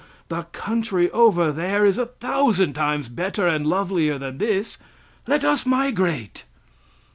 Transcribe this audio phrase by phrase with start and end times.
[0.29, 4.79] the country over there is a thousand times better and lovelier than this;
[5.27, 6.43] let us migrate."